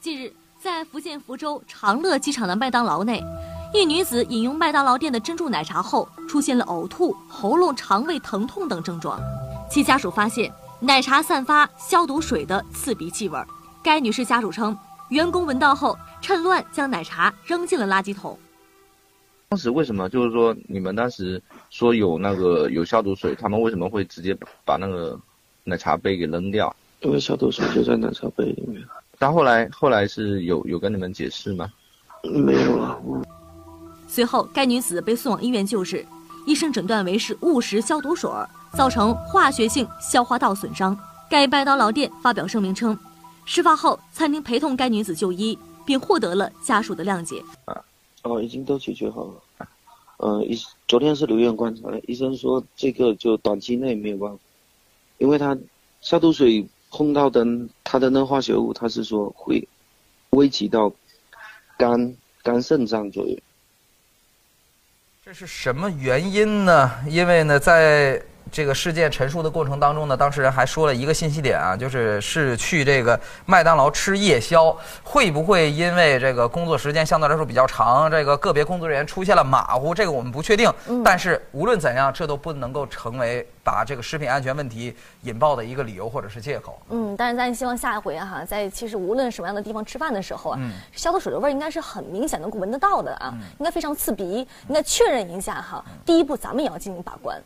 [0.00, 3.20] 近日，在福建福州长乐机场的麦当劳内，
[3.74, 9.20] 一女子饮用麦当劳店的珍珠奶茶后，出现了呕吐、喉咙、肠胃疼痛等症状。
[9.68, 13.36] 其家属发现奶茶散发消毒水的刺鼻气味。
[13.82, 14.76] 该女士家属称，
[15.08, 18.38] 员工闻到后趁乱将奶茶扔进了垃圾桶。
[19.48, 25.18] 当时为什么就是说你们当时说有那个有消毒水，他们为什么会直接把那个
[25.64, 26.74] 奶茶杯给扔掉？
[27.00, 28.80] 因为消毒水就在奶茶杯里面。
[29.20, 31.68] 但后来后来是有有跟你们解释吗？
[32.22, 33.00] 没有了。
[34.06, 36.06] 随后，该女子被送往医院救治，
[36.46, 38.30] 医生诊断为是误食消毒水，
[38.74, 40.96] 造成化学性消化道损伤。
[41.28, 42.96] 该麦当劳店发表声明称，
[43.44, 47.42] 事发后餐厅陪同该女子就医，并获得了家属的谅解。
[47.64, 47.76] 啊，
[48.22, 49.68] 哦，已经都解决好了。
[50.18, 54.38] 嗯，医昨天是留院观察的，医生说这个就短期内没有办法，
[55.18, 55.58] 因为他
[56.00, 56.64] 消毒水。
[56.90, 57.44] 碰到的
[57.90, 59.66] 它的那化学物，它是说会
[60.30, 60.92] 危及到
[61.78, 63.34] 肝肝肾脏作用。
[65.24, 66.90] 这是什么原因呢？
[67.08, 80.72] 因为呢，在这个事件陈述的过程当中呢，当事人还说了一个信息点啊，就是是去这个麦当劳吃夜宵，会不会因为这个工作时间相对来说比较长，这个个别工作人员出现了马虎，这个我们不确定。
[81.04, 86.80] 但是无论怎样，这都不能够成为把这个食品安全问题引爆的一个理由或者是借口。
[86.90, 90.58] 嗯，但是咱希望下一回哈，在其实无论什么样的地方吃饭的时候啊，
[90.92, 95.84] 消毒水的味儿应该是很明显能够闻得到的啊，应该非常刺鼻，应该确认一下哈。
[96.04, 97.40] 第一步，咱们也要进行把关。